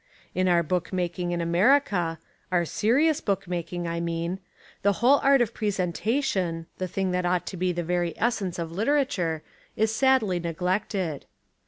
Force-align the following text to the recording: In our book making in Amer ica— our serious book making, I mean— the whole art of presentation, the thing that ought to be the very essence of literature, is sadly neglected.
In 0.33 0.47
our 0.47 0.63
book 0.63 0.91
making 0.91 1.31
in 1.31 1.41
Amer 1.41 1.79
ica— 1.79 2.17
our 2.51 2.65
serious 2.65 3.21
book 3.21 3.47
making, 3.47 3.87
I 3.87 3.99
mean— 3.99 4.39
the 4.81 4.93
whole 4.93 5.19
art 5.19 5.41
of 5.41 5.53
presentation, 5.53 6.65
the 6.79 6.87
thing 6.87 7.11
that 7.11 7.23
ought 7.23 7.45
to 7.45 7.55
be 7.57 7.71
the 7.71 7.83
very 7.83 8.15
essence 8.19 8.57
of 8.57 8.71
literature, 8.71 9.43
is 9.77 9.93
sadly 9.93 10.39
neglected. 10.39 11.27